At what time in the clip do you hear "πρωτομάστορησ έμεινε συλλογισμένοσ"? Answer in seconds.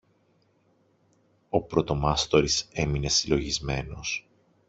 1.61-4.27